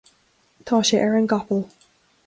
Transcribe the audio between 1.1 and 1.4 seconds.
an